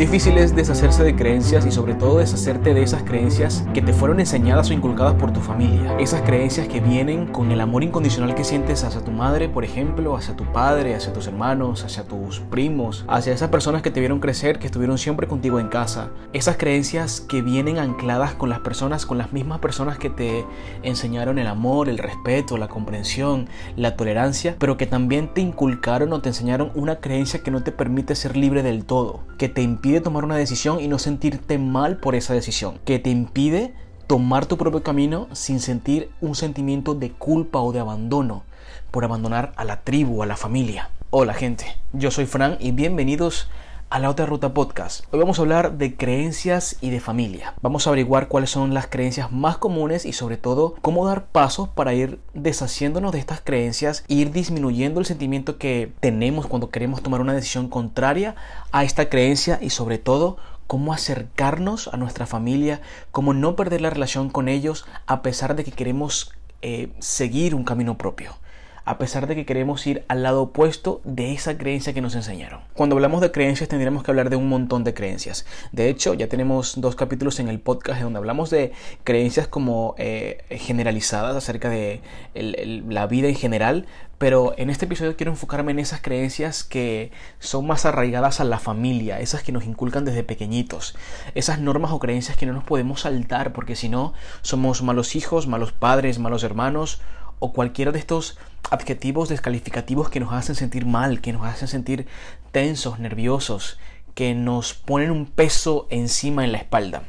[0.00, 4.18] difícil es deshacerse de creencias y sobre todo deshacerte de esas creencias que te fueron
[4.18, 5.94] enseñadas o inculcadas por tu familia.
[5.98, 10.16] Esas creencias que vienen con el amor incondicional que sientes hacia tu madre, por ejemplo,
[10.16, 14.20] hacia tu padre, hacia tus hermanos, hacia tus primos, hacia esas personas que te vieron
[14.20, 16.08] crecer, que estuvieron siempre contigo en casa.
[16.32, 20.46] Esas creencias que vienen ancladas con las personas, con las mismas personas que te
[20.82, 26.22] enseñaron el amor, el respeto, la comprensión, la tolerancia, pero que también te inculcaron o
[26.22, 29.89] te enseñaron una creencia que no te permite ser libre del todo, que te impide
[29.98, 33.74] tomar una decisión y no sentirte mal por esa decisión, que te impide
[34.06, 38.44] tomar tu propio camino sin sentir un sentimiento de culpa o de abandono
[38.92, 40.90] por abandonar a la tribu, a la familia.
[41.10, 43.48] Hola gente, yo soy Fran y bienvenidos
[43.90, 45.04] a la otra ruta podcast.
[45.10, 47.54] Hoy vamos a hablar de creencias y de familia.
[47.60, 51.68] Vamos a averiguar cuáles son las creencias más comunes y sobre todo cómo dar pasos
[51.68, 57.02] para ir deshaciéndonos de estas creencias e ir disminuyendo el sentimiento que tenemos cuando queremos
[57.02, 58.36] tomar una decisión contraria
[58.70, 60.36] a esta creencia y sobre todo
[60.68, 65.64] cómo acercarnos a nuestra familia, cómo no perder la relación con ellos a pesar de
[65.64, 66.32] que queremos
[66.62, 68.39] eh, seguir un camino propio
[68.84, 72.60] a pesar de que queremos ir al lado opuesto de esa creencia que nos enseñaron.
[72.74, 75.46] Cuando hablamos de creencias tendríamos que hablar de un montón de creencias.
[75.72, 78.72] De hecho, ya tenemos dos capítulos en el podcast donde hablamos de
[79.04, 82.00] creencias como eh, generalizadas acerca de
[82.34, 83.86] la vida en general,
[84.18, 88.58] pero en este episodio quiero enfocarme en esas creencias que son más arraigadas a la
[88.58, 90.94] familia, esas que nos inculcan desde pequeñitos,
[91.34, 95.46] esas normas o creencias que no nos podemos saltar porque si no somos malos hijos,
[95.46, 97.00] malos padres, malos hermanos
[97.38, 98.38] o cualquiera de estos
[98.70, 102.06] adjetivos descalificativos que nos hacen sentir mal, que nos hacen sentir
[102.52, 103.78] tensos, nerviosos,
[104.14, 107.02] que nos ponen un peso encima en la espalda.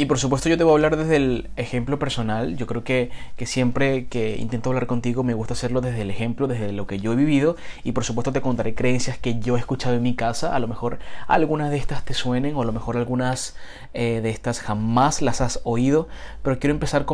[0.00, 2.56] Y por supuesto yo te voy a hablar desde el ejemplo personal.
[2.56, 6.48] Yo creo que, que, siempre que intento hablar contigo me gusta hacerlo desde el ejemplo,
[6.48, 7.54] desde lo que yo he vivido.
[7.84, 10.56] Y por supuesto te contaré creencias que yo he escuchado en mi casa.
[10.56, 13.56] A lo mejor algunas de estas te suenen o a lo mejor algunas
[13.92, 16.08] eh, de estas jamás las has oído.
[16.42, 17.04] Pero quiero empezar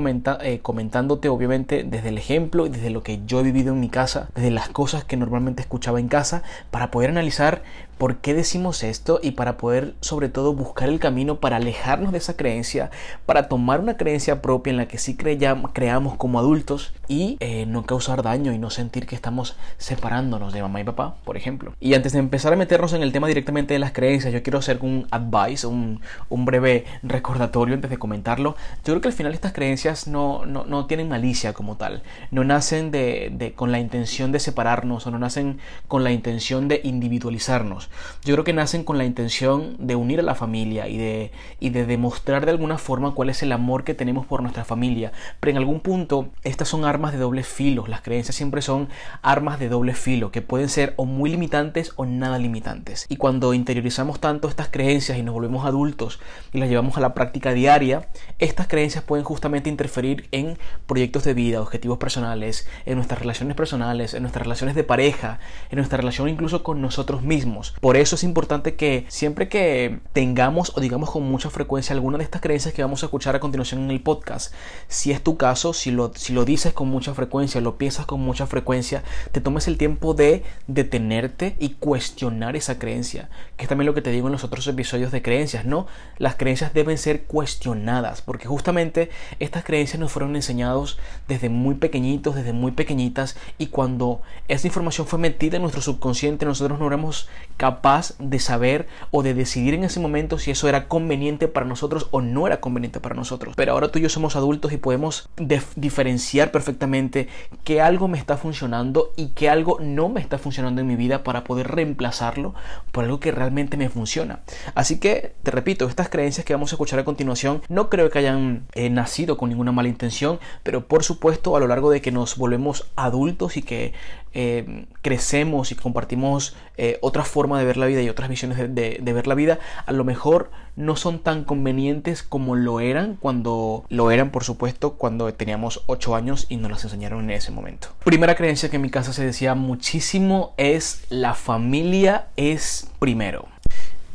[0.42, 3.88] eh, comentándote obviamente desde el ejemplo y desde lo que yo he vivido en mi
[3.88, 4.28] casa.
[4.36, 6.44] Desde las cosas que normalmente escuchaba en casa.
[6.70, 7.62] Para poder analizar
[7.98, 12.18] por qué decimos esto y para poder sobre todo buscar el camino para alejarnos de
[12.18, 12.75] esa creencia,
[13.24, 17.84] para tomar una creencia propia en la que sí creamos como adultos y eh, no
[17.84, 21.74] causar daño y no sentir que estamos separándonos de mamá y papá, por ejemplo.
[21.80, 24.58] Y antes de empezar a meternos en el tema directamente de las creencias, yo quiero
[24.58, 26.00] hacer un advice, un,
[26.30, 28.56] breve recordatorio antes de comentarlo.
[28.84, 32.90] Yo creo que al final estas creencias no, no, tienen malicia como tal, no nacen
[32.90, 35.58] de, con la intención de separarnos o no nacen
[35.88, 37.90] con la intención de individualizarnos.
[38.24, 41.70] Yo creo que nacen con la intención de unir a la familia y de, y
[41.70, 45.12] de demostrar de alguna forma cuál es el amor que tenemos por nuestra familia.
[45.40, 47.86] Pero en algún punto estas son armas de doble filo.
[47.86, 48.88] Las creencias siempre son
[49.22, 53.06] armas de doble filo que pueden ser o muy limitantes o nada limitantes.
[53.08, 56.20] Y cuando interiorizamos tanto estas creencias y nos volvemos adultos
[56.52, 58.08] y las llevamos a la práctica diaria,
[58.38, 64.14] estas creencias pueden justamente interferir en proyectos de vida, objetivos personales, en nuestras relaciones personales,
[64.14, 65.38] en nuestras relaciones de pareja,
[65.70, 67.74] en nuestra relación incluso con nosotros mismos.
[67.80, 72.24] Por eso es importante que siempre que tengamos o digamos con mucha frecuencia alguna de
[72.24, 74.54] estas creencias que vamos a escuchar a continuación en el podcast,
[74.86, 78.20] si es tu caso, si lo, si lo dices con mucha frecuencia, lo piensas con
[78.20, 79.02] mucha frecuencia,
[79.32, 84.02] te tomes el tiempo de detenerte y cuestionar esa creencia, que es también lo que
[84.02, 85.88] te digo en los otros episodios de creencias, ¿no?
[86.18, 92.36] Las creencias deben ser cuestionadas, porque justamente estas creencias nos fueron enseñados desde muy pequeñitos,
[92.36, 97.28] desde muy pequeñitas, y cuando esa información fue metida en nuestro subconsciente, nosotros no éramos
[97.56, 102.06] capaz de saber o de decidir en ese momento si eso era conveniente para nosotros
[102.12, 103.54] o no era conveniente para nosotros.
[103.56, 105.28] Pero ahora tú y yo somos adultos y podemos
[105.76, 107.28] diferenciar perfectamente
[107.62, 111.22] que algo me está funcionando y que algo no me está funcionando en mi vida
[111.22, 112.54] para poder reemplazarlo
[112.90, 114.40] por algo que realmente me funciona.
[114.74, 118.18] Así que, te repito, estas creencias que vamos a escuchar a continuación no creo que
[118.18, 122.10] hayan eh, nacido con ninguna mala intención, pero por supuesto a lo largo de que
[122.10, 123.92] nos volvemos adultos y que
[124.38, 129.00] eh, crecemos y compartimos eh, otra forma de ver la vida y otras visiones de,
[129.00, 134.10] ver la vida, a lo mejor no son tan convenientes como lo eran cuando lo
[134.10, 137.88] eran, por supuesto, cuando teníamos 8 años y nos las enseñaron en ese momento.
[138.04, 143.48] Primera creencia que en mi casa se decía muchísimo es la familia es primero.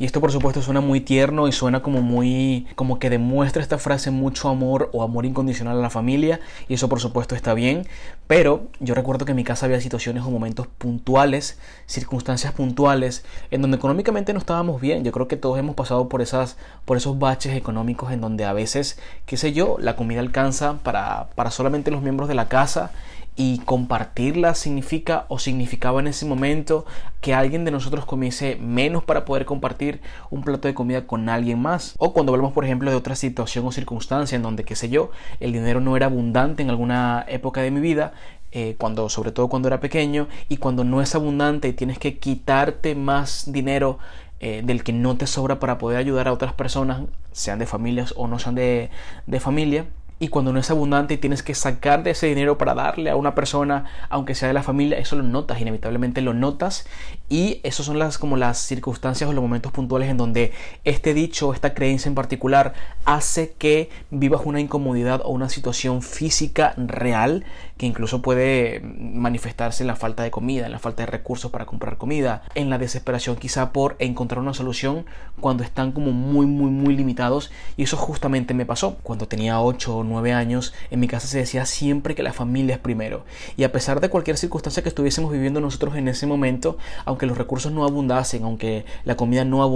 [0.02, 3.78] Y esto por supuesto suena muy tierno y suena como muy como que demuestra esta
[3.78, 7.86] frase mucho amor o amor incondicional a la familia y eso por supuesto está bien,
[8.26, 11.56] pero yo recuerdo que en mi casa había situaciones o momentos puntuales,
[11.86, 15.04] circunstancias puntuales en donde económicamente no estábamos bien.
[15.04, 18.52] Yo creo que todos hemos pasado por esas por esos baches económicos en donde a
[18.52, 22.90] veces, qué sé yo, la comida alcanza para para solamente los miembros de la casa
[23.34, 26.84] y compartirla significa o significaba en ese momento
[27.20, 30.00] que alguien de nosotros comiese menos para poder compartir
[30.30, 31.94] un plato de comida con alguien más.
[31.98, 35.10] O cuando hablamos, por ejemplo, de otra situación o circunstancia en donde, qué sé yo,
[35.40, 38.12] el dinero no era abundante en alguna época de mi vida,
[38.50, 42.18] eh, cuando, sobre todo cuando era pequeño, y cuando no es abundante y tienes que
[42.18, 43.98] quitarte más dinero
[44.40, 48.12] eh, del que no te sobra para poder ayudar a otras personas, sean de familias
[48.16, 48.90] o no sean de,
[49.26, 49.86] de familia,
[50.22, 53.16] y cuando no es abundante y tienes que sacar de ese dinero para darle a
[53.16, 56.86] una persona, aunque sea de la familia, eso lo notas, inevitablemente lo notas.
[57.28, 60.52] Y esas son las como las circunstancias o los momentos puntuales en donde
[60.84, 62.72] este dicho, esta creencia en particular
[63.04, 67.44] hace que vivas una incomodidad o una situación física real
[67.76, 71.66] que incluso puede manifestarse en la falta de comida, en la falta de recursos para
[71.66, 75.04] comprar comida, en la desesperación quizá por encontrar una solución
[75.40, 77.50] cuando están como muy muy muy limitados.
[77.76, 81.66] Y eso justamente me pasó cuando tenía 8 o años, en mi casa se decía
[81.66, 83.24] siempre que la familia es primero.
[83.56, 87.38] Y a pesar de cualquier circunstancia que estuviésemos viviendo nosotros en ese momento, aunque los
[87.38, 89.68] recursos no abundasen, aunque la comida no,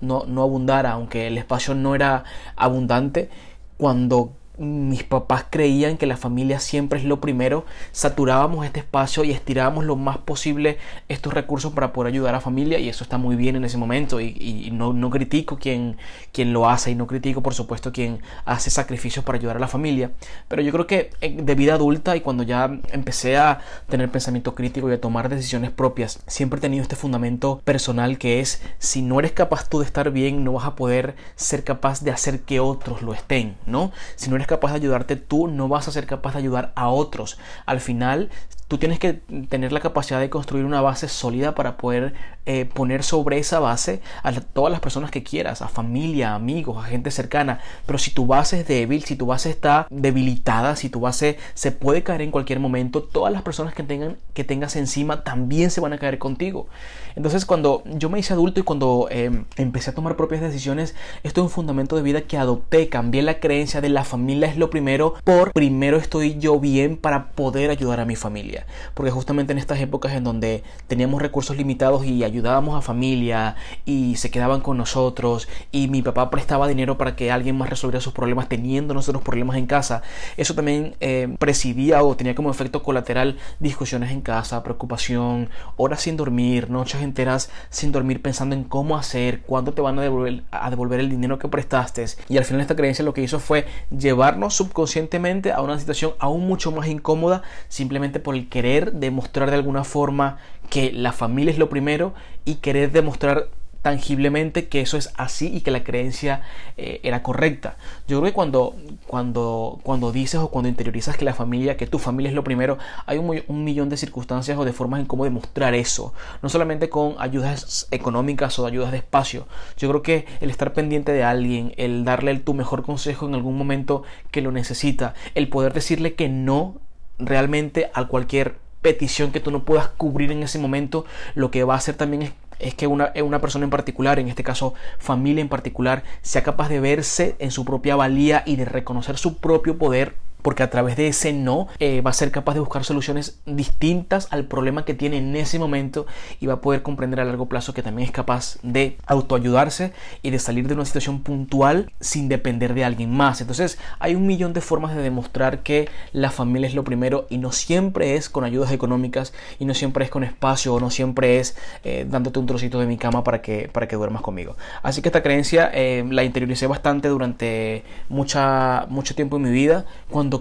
[0.00, 2.24] no, no abundara, aunque el espacio no era
[2.56, 3.30] abundante,
[3.76, 9.32] cuando mis papás creían que la familia siempre es lo primero, saturábamos este espacio y
[9.32, 10.78] estirábamos lo más posible
[11.08, 13.78] estos recursos para poder ayudar a la familia y eso está muy bien en ese
[13.78, 15.96] momento y, no, no, critico quien,
[16.32, 19.68] quien lo hace y no critico por supuesto quien hace sacrificios para ayudar a la
[19.68, 20.12] familia,
[20.48, 24.88] pero yo creo que de vida adulta y cuando ya empecé a tener pensamiento crítico
[24.88, 29.18] y a tomar decisiones propias, siempre he tenido este fundamento personal que es si no
[29.18, 32.60] eres capaz tú de estar bien, no vas a poder ser capaz de hacer que
[32.60, 33.92] otros lo estén, ¿no?
[34.16, 37.38] Si no capaz de ayudarte tú, no vas a ser capaz de ayudar a otros.
[37.66, 38.30] Al final,
[38.74, 39.12] tú tienes que
[39.48, 42.12] tener la capacidad de construir una base sólida para poder
[42.44, 46.88] eh, poner sobre esa base a todas las personas que quieras, a familia, amigos, a
[46.88, 47.60] gente cercana.
[47.86, 51.70] Pero si tu base es débil, si tu base está debilitada, si tu base se
[51.70, 55.80] puede caer en cualquier momento, todas las personas que, tengan, que tengas encima también se
[55.80, 56.66] van a caer contigo.
[57.14, 61.42] Entonces cuando yo me hice adulto y cuando em, empecé a tomar propias decisiones, esto
[61.42, 64.68] es un fundamento de vida que adopté, cambié la creencia de la familia es lo
[64.68, 68.63] primero por primero estoy yo bien para poder ayudar a mi familia.
[68.94, 74.16] Porque justamente en estas épocas en donde teníamos recursos limitados y ayudábamos a familia y
[74.16, 78.12] se quedaban con nosotros y mi papá prestaba dinero para que alguien más resolviera sus
[78.12, 80.02] problemas teniendo nosotros problemas en casa,
[80.36, 86.16] eso también eh, presidía o tenía como efecto colateral discusiones en casa, preocupación, horas sin
[86.16, 90.70] dormir, noches enteras sin dormir pensando en cómo hacer, cuándo te van a devolver, a
[90.70, 92.04] devolver el dinero que prestaste.
[92.28, 96.46] Y al final esta creencia lo que hizo fue llevarnos subconscientemente a una situación aún
[96.46, 100.38] mucho más incómoda simplemente por el querer demostrar de alguna forma
[100.70, 102.14] que la familia es lo primero
[102.44, 103.48] y querer demostrar
[103.84, 106.40] tangiblemente que eso es así y que la creencia
[106.78, 107.76] eh, era correcta.
[108.08, 108.74] Yo creo que cuando,
[109.06, 112.78] cuando, cuando dices o cuando interiorizas que la familia, que tu familia es lo primero,
[113.04, 116.14] hay un, un, millón de circunstancias o de formas en cómo demostrar eso.
[116.40, 119.46] No solamente con ayudas económicas o ayudas de espacio.
[119.76, 123.58] Yo creo que el estar pendiente de alguien, el darle tu mejor consejo en algún
[123.58, 126.80] momento que lo necesita, el poder decirle que no
[127.18, 131.74] realmente a cualquier petición que tú no puedas cubrir en ese momento, lo que va
[131.74, 135.40] a hacer también es, es que una, una, persona en particular, en este caso familia
[135.40, 139.78] en particular, sea capaz de verse en su propia valía y de reconocer su propio
[139.78, 143.40] poder porque a través de ese no eh, va a ser capaz de buscar soluciones
[143.46, 146.06] distintas al problema que tiene en ese momento
[146.38, 150.28] y va a poder comprender a largo plazo que también es capaz de autoayudarse y
[150.28, 153.40] de salir de una situación puntual sin depender de alguien más.
[153.40, 157.38] Entonces hay un millón de formas de demostrar que la familia es lo primero y
[157.38, 161.38] no siempre es con ayudas económicas y no siempre es con espacio o no siempre
[161.40, 164.58] es eh, dándote un trocito de mi cama para que, para que duermas conmigo.
[164.82, 169.86] Así que esta creencia eh, la interioricé bastante durante mucha, mucho tiempo en mi vida.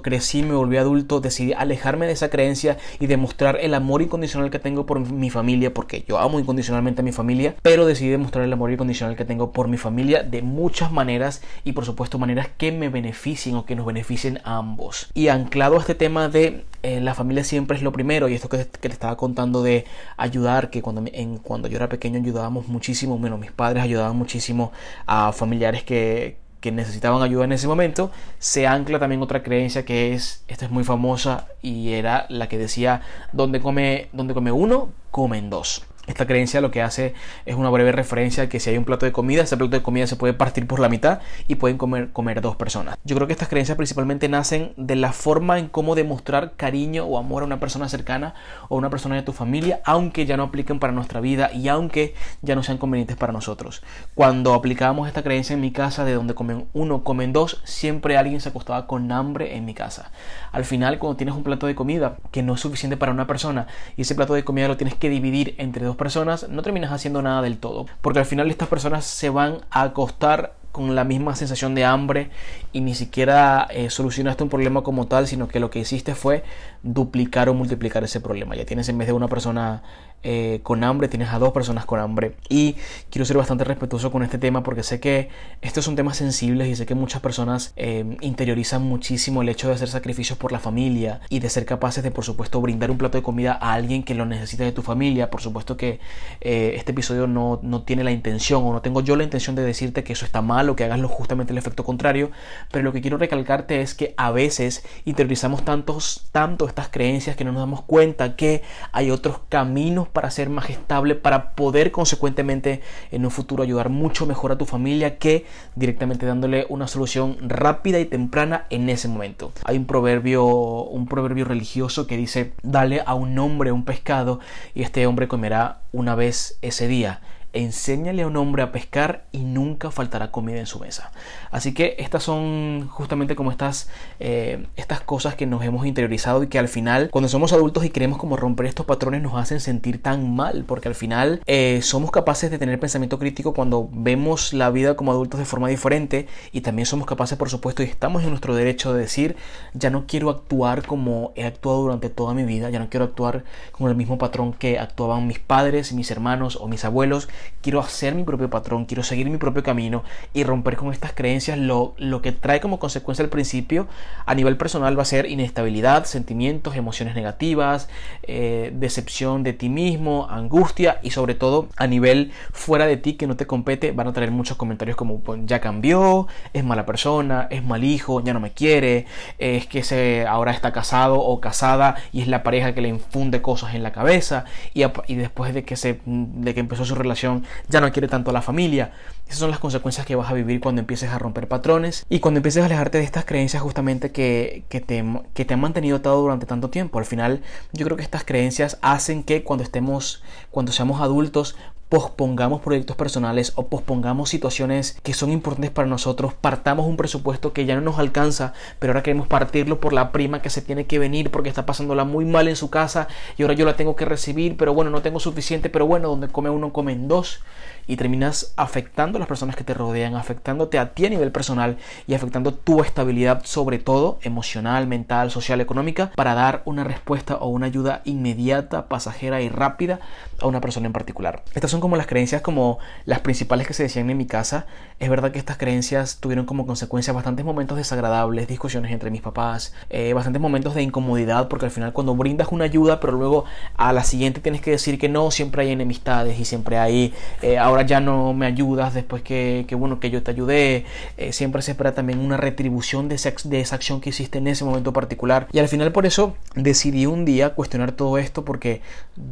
[0.01, 4.59] Crecí, me volví adulto, decidí alejarme de esa creencia y demostrar el amor incondicional que
[4.59, 8.53] tengo por mi familia, porque yo amo incondicionalmente a mi familia, pero decidí demostrar el
[8.53, 12.71] amor incondicional que tengo por mi familia de muchas maneras y por supuesto maneras que
[12.71, 15.09] me beneficien o que nos beneficien a ambos.
[15.13, 18.50] Y anclado a este tema de eh, la familia siempre es lo primero y esto
[18.50, 19.85] que, que le estaba contando de
[20.17, 24.71] ayudar, que cuando, en, cuando yo era pequeño ayudábamos muchísimo, bueno, mis padres ayudaban muchísimo
[25.05, 30.13] a familiares que, que necesitaban ayuda en ese momento, se ancla también otra creencia que
[30.13, 33.01] es, esta es muy famosa y era la que decía,
[33.34, 35.84] donde come, donde come uno, comen dos.
[36.05, 37.13] Esta creencia lo que hace
[37.45, 39.81] es una breve referencia a que si hay un plato de comida, ese plato de
[39.81, 42.98] comida se puede partir por la mitad y pueden comer, comer dos personas.
[43.05, 47.17] Yo creo que estas creencias principalmente nacen de la forma en cómo demostrar cariño o
[47.17, 48.33] amor a una persona cercana
[48.67, 51.69] o a una persona de tu familia, aunque ya no apliquen para nuestra vida y
[51.69, 53.81] aunque ya no sean convenientes para nosotros.
[54.13, 58.41] Cuando aplicábamos esta creencia en mi casa de donde comen uno, comen dos, siempre alguien
[58.41, 60.12] se acostaba con hambre en mi casa.
[60.51, 63.67] Al final, cuando tienes un plato de comida que no es suficiente para una persona
[63.95, 67.21] y ese plato de comida lo tienes que dividir entre dos personas, no terminas haciendo
[67.21, 67.85] nada del todo.
[68.01, 72.31] Porque al final estas personas se van a acostar con la misma sensación de hambre
[72.73, 76.43] y ni siquiera eh, solucionaste un problema como tal, sino que lo que hiciste fue
[76.81, 78.55] duplicar o multiplicar ese problema.
[78.55, 79.83] Ya tienes en vez de una persona
[80.23, 82.35] eh, con hambre, tienes a dos personas con hambre.
[82.49, 82.75] Y
[83.11, 85.29] quiero ser bastante respetuoso con este tema porque sé que
[85.61, 89.75] estos son temas sensibles y sé que muchas personas eh, interiorizan muchísimo el hecho de
[89.75, 93.19] hacer sacrificios por la familia y de ser capaces de, por supuesto, brindar un plato
[93.19, 95.29] de comida a alguien que lo necesita de tu familia.
[95.29, 95.99] Por supuesto que
[96.41, 100.03] este episodio no, no tiene la intención o no tengo yo la intención de decirte
[100.03, 102.32] que eso está mal o que hagas justamente el efecto contrario,
[102.72, 107.43] pero lo que quiero recalcarte es que a veces interiorizamos tantos, tanto estas creencias que
[107.43, 112.82] no nos damos cuenta que hay otros caminos para ser más estable, para poder consecuentemente
[113.12, 118.00] en un futuro ayudar mucho mejor a tu familia que directamente dándole una solución rápida
[118.00, 119.51] y temprana en ese momento.
[119.63, 124.39] Hay un proverbio, un proverbio religioso que dice, dale a un hombre un pescado
[124.74, 127.22] y este hombre comerá una vez ese día
[127.53, 131.12] enséñale a un hombre a pescar y nunca faltará comida en su mesa.
[131.51, 136.48] Así que estas son justamente como estas, eh, estas cosas que nos hemos interiorizado y
[136.48, 140.01] que al final cuando somos adultos y queremos como romper estos patrones nos hacen sentir
[140.01, 144.72] tan mal porque al final eh, somos capaces de tener pensamiento crítico cuando vemos la
[144.72, 148.29] vida como adultos de forma diferente y también somos capaces por supuesto y estamos en
[148.29, 149.36] nuestro derecho de decir
[149.74, 153.43] ya no quiero actuar como he actuado durante toda mi vida, ya no quiero actuar
[153.72, 157.29] con el mismo patrón que actuaban mis padres, mis hermanos o mis abuelos
[157.62, 161.57] quiero hacer mi propio patrón, quiero seguir mi propio camino y romper con estas creencias,
[161.57, 163.88] lo, lo que trae como consecuencia al principio
[164.25, 167.89] a nivel personal va a ser inestabilidad, sentimientos, emociones negativas,
[168.23, 173.27] eh, decepción de ti mismo, angustia y sobre todo a nivel fuera de ti que
[173.27, 177.63] no te compete van a traer muchos comentarios como ya cambió, es mala persona, es
[177.63, 179.05] mal hijo, ya no me quiere,
[179.38, 183.41] es que se ahora está casado o casada y es la pareja que le infunde
[183.41, 187.32] cosas en la cabeza y, y después de que se de que empezó su relación
[187.69, 188.91] ya no quiere tanto a la familia.
[189.25, 192.39] Esas son las consecuencias que vas a vivir cuando empieces a romper patrones y cuando
[192.39, 196.21] empieces a alejarte de estas creencias justamente que, que, te, que te han mantenido atado
[196.21, 196.99] durante tanto tiempo.
[196.99, 201.55] Al final yo creo que estas creencias hacen que cuando estemos, cuando seamos adultos,
[201.93, 207.67] pospongamos proyectos personales o pospongamos situaciones que son importantes para nosotros, partamos un presupuesto que
[207.67, 210.97] ya no nos alcanza, pero ahora queremos partirlo por la prima que se tiene que
[210.97, 213.07] venir porque está pasándola muy mal en su casa
[213.38, 216.29] y ahora yo la tengo que recibir, pero bueno, no tengo suficiente, pero bueno, donde
[216.29, 217.41] come uno comen dos
[217.85, 221.77] y terminas afectando a las personas que te rodean, afectándote a ti a nivel personal
[222.07, 227.50] y afectando tu estabilidad, sobre todo emocional, mental, social, económica, para dar una respuesta o
[227.50, 230.00] una ayuda inmediata, pasajera y rápida
[230.39, 231.43] a una persona en particular.
[231.53, 234.67] Estas son como las creencias como las principales que se decían en mi casa.
[235.01, 239.73] Es verdad que estas creencias tuvieron como consecuencia bastantes momentos desagradables, discusiones entre mis papás,
[239.89, 243.43] eh, bastantes momentos de incomodidad, porque al final cuando brindas una ayuda, pero luego
[243.75, 247.57] a la siguiente tienes que decir que no, siempre hay enemistades y siempre hay eh,
[247.57, 250.85] ahora ya no me ayudas después que, bueno, que yo te ayudé.
[251.17, 254.47] Eh, siempre se espera también una retribución de esa, de esa acción que hiciste en
[254.47, 255.49] ese momento particular.
[255.51, 258.81] Y al final por eso decidí un día cuestionar todo esto porque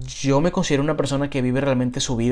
[0.05, 2.30] yo me considero una persona que vive realmente su vida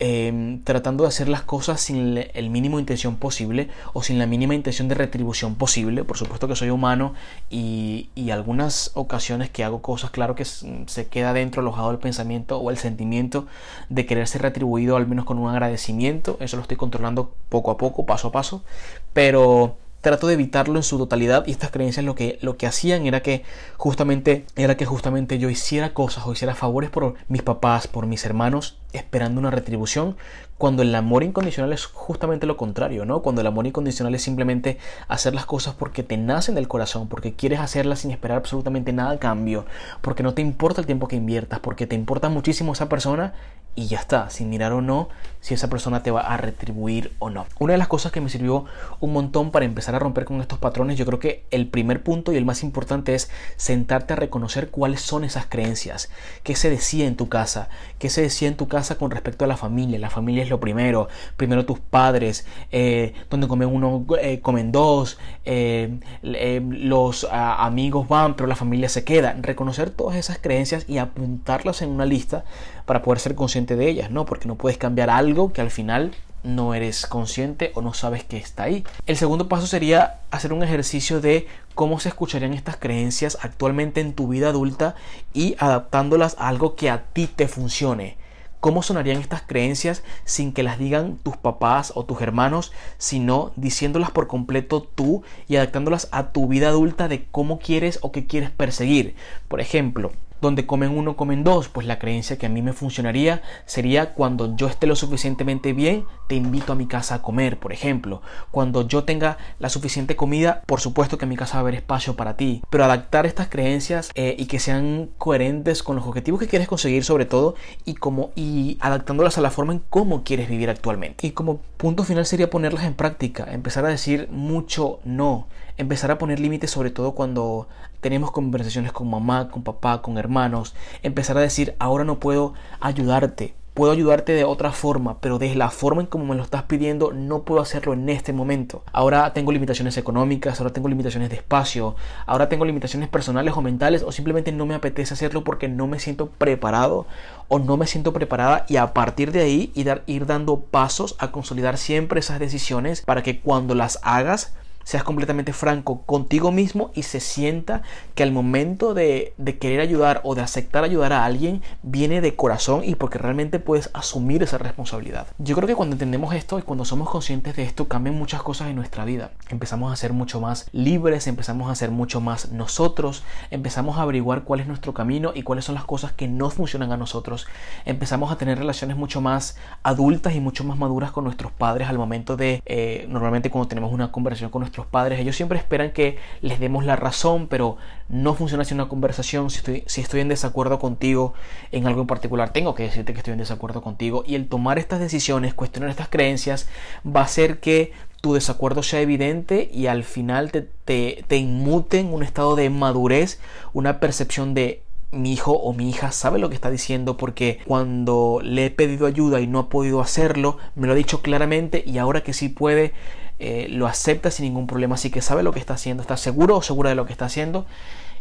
[0.00, 4.56] Em, tratando de hacer las cosas sin el mínimo intención posible o sin la mínima
[4.56, 6.02] intención de retribución posible.
[6.02, 7.14] Por supuesto que soy humano
[7.48, 12.58] y, y algunas ocasiones que hago cosas, claro que se queda dentro alojado el pensamiento
[12.58, 13.46] o el sentimiento
[13.88, 16.38] de querer ser retribuido al menos con un agradecimiento.
[16.40, 18.64] Eso lo estoy controlando poco a poco, paso a paso.
[19.12, 23.06] Pero trato de evitarlo en su totalidad y estas creencias lo que, lo que hacían
[23.06, 23.42] era que
[23.78, 28.26] justamente era que justamente yo hiciera cosas o hiciera favores por mis papás, por mis
[28.26, 30.16] hermanos, esperando una retribución,
[30.56, 33.22] cuando el amor incondicional es justamente lo contrario, ¿no?
[33.22, 37.34] Cuando el amor incondicional es simplemente hacer las cosas porque te nacen del corazón, porque
[37.34, 39.66] quieres hacerlas sin esperar absolutamente nada a cambio,
[40.00, 43.34] porque no te importa el tiempo que inviertas, porque te importa muchísimo esa persona
[43.76, 45.08] y ya está, sin mirar o no
[45.40, 47.46] si esa persona te va a retribuir o no.
[47.58, 48.64] Una de las cosas que me sirvió
[49.00, 52.32] un montón para empezar a romper con estos patrones, yo creo que el primer punto
[52.32, 56.08] y el más importante es sentarte a reconocer cuáles son esas creencias,
[56.44, 59.48] qué se decía en tu casa, qué se decía en tu casa con respecto a
[59.48, 59.98] la familia.
[59.98, 61.08] La familia es lo primero.
[61.36, 68.46] Primero tus padres, eh, donde comen uno, eh, comen dos, eh, los amigos van, pero
[68.46, 69.34] la familia se queda.
[69.40, 72.44] Reconocer todas esas creencias y apuntarlas en una lista
[72.86, 74.26] para poder ser consciente de ellas, ¿no?
[74.26, 76.12] Porque no puedes cambiar algo que al final
[76.44, 78.84] no eres consciente o no sabes que está ahí.
[79.06, 84.12] El segundo paso sería hacer un ejercicio de cómo se escucharían estas creencias actualmente en
[84.12, 84.94] tu vida adulta
[85.32, 88.16] y adaptándolas a algo que a ti te funcione.
[88.64, 94.10] ¿Cómo sonarían estas creencias sin que las digan tus papás o tus hermanos, sino diciéndolas
[94.10, 98.50] por completo tú y adaptándolas a tu vida adulta de cómo quieres o qué quieres
[98.50, 99.16] perseguir?
[99.48, 100.12] Por ejemplo,
[100.44, 104.56] donde comen uno, comen dos, pues la creencia que a mí me funcionaría sería cuando
[104.56, 108.22] yo esté lo suficientemente bien, te invito a mi casa a comer, por ejemplo.
[108.50, 111.74] Cuando yo tenga la suficiente comida, por supuesto que en mi casa va a haber
[111.74, 112.62] espacio para ti.
[112.70, 117.04] Pero adaptar estas creencias eh, y que sean coherentes con los objetivos que quieres conseguir
[117.04, 121.26] sobre todo y como y adaptándolas a la forma en cómo quieres vivir actualmente.
[121.26, 126.18] Y como punto final sería ponerlas en práctica, empezar a decir mucho no, empezar a
[126.18, 127.68] poner límites sobre todo cuando
[128.04, 133.54] tenemos conversaciones con mamá, con papá, con hermanos, empezar a decir, ahora no puedo ayudarte,
[133.72, 137.14] puedo ayudarte de otra forma, pero de la forma en como me lo estás pidiendo
[137.14, 138.82] no puedo hacerlo en este momento.
[138.92, 141.96] Ahora tengo limitaciones económicas, ahora tengo limitaciones de espacio,
[142.26, 145.98] ahora tengo limitaciones personales o mentales o simplemente no me apetece hacerlo porque no me
[145.98, 147.06] siento preparado
[147.48, 151.32] o no me siento preparada y a partir de ahí ir, ir dando pasos a
[151.32, 154.52] consolidar siempre esas decisiones para que cuando las hagas
[154.84, 157.82] seas completamente franco contigo mismo y se sienta
[158.14, 162.36] que al momento de, de, querer ayudar o de aceptar ayudar a alguien viene de
[162.36, 165.26] corazón y porque realmente puedes asumir esa responsabilidad.
[165.38, 168.68] Yo creo que cuando entendemos esto y cuando somos conscientes de esto cambian muchas cosas
[168.68, 169.30] en nuestra vida.
[169.48, 174.44] Empezamos a ser mucho más libres, empezamos a ser mucho más nosotros, empezamos a averiguar
[174.44, 177.46] cuál es nuestro camino y cuáles son las cosas que no funcionan a nosotros.
[177.84, 181.98] Empezamos a tener relaciones mucho más adultas y mucho más maduras con nuestros padres al
[181.98, 186.18] momento de, eh, normalmente cuando tenemos una conversación con nuestros padres, ellos siempre esperan que
[186.40, 187.76] les demos la razón, pero
[188.08, 189.50] no funciona así una conversación.
[189.50, 191.34] Si estoy, si estoy en desacuerdo contigo
[191.72, 194.24] en algo en particular, tengo que decirte que estoy en desacuerdo contigo.
[194.26, 196.68] Y el tomar estas decisiones, cuestionar estas creencias,
[197.04, 202.00] va a hacer que tu desacuerdo sea evidente y al final te, te, te inmute
[202.00, 203.38] en un estado de madurez,
[203.74, 204.82] una percepción de
[205.14, 209.06] mi hijo o mi hija sabe lo que está diciendo porque cuando le he pedido
[209.06, 212.48] ayuda y no ha podido hacerlo, me lo ha dicho claramente y ahora que sí
[212.48, 212.92] puede,
[213.38, 216.56] eh, lo acepta sin ningún problema, así que sabe lo que está haciendo, está seguro
[216.56, 217.66] o segura de lo que está haciendo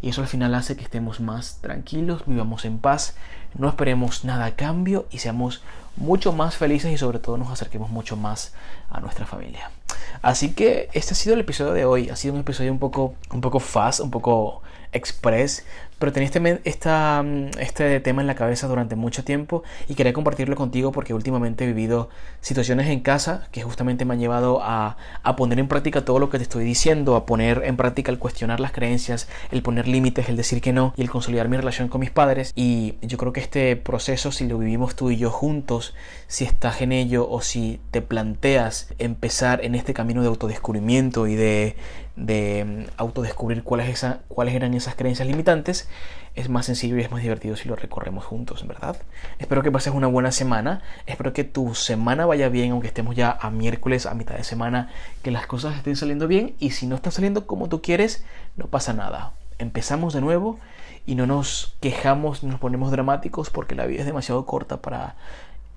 [0.03, 3.15] y eso al final hace que estemos más tranquilos, vivamos en paz,
[3.57, 5.61] no esperemos nada a cambio y seamos
[5.95, 8.53] mucho más felices y sobre todo nos acerquemos mucho más
[8.89, 9.71] a nuestra familia.
[10.21, 13.15] Así que este ha sido el episodio de hoy, ha sido un episodio un poco,
[13.31, 14.61] un poco fast, un poco
[14.93, 15.65] express,
[16.03, 17.23] pero tenía este, esta,
[17.59, 21.67] este tema en la cabeza durante mucho tiempo y quería compartirlo contigo porque últimamente he
[21.67, 22.09] vivido
[22.41, 26.29] situaciones en casa que justamente me han llevado a, a, poner en práctica todo lo
[26.29, 30.27] que te estoy diciendo, a poner en práctica el cuestionar las creencias, el poner límites,
[30.27, 32.51] el decir que no y el consolidar mi relación con mis padres.
[32.53, 35.93] Y yo creo que este proceso, si lo vivimos tú y yo juntos,
[36.27, 41.35] si estás en ello o si te planteas empezar en este camino de autodescubrimiento y
[41.35, 41.77] de
[42.15, 45.87] de mm, autodescubrir cuáles, esa, cuáles eran esas creencias limitantes,
[46.35, 48.97] es más sencillo y es más divertido si lo recorremos juntos, ¿verdad?
[49.39, 53.37] Espero que pases una buena semana, espero que tu semana vaya bien, aunque estemos ya
[53.39, 54.89] a miércoles, a mitad de semana,
[55.21, 58.23] que las cosas estén saliendo bien y si no están saliendo como tú quieres,
[58.55, 59.33] no pasa nada.
[59.59, 60.59] Empezamos de nuevo
[61.05, 65.15] y no nos quejamos nos ponemos dramáticos porque la vida es demasiado corta para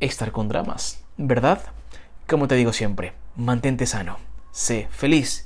[0.01, 1.61] estar con dramas, ¿verdad?
[2.27, 4.19] Como te digo siempre, mantente sano,
[4.53, 5.46] sé feliz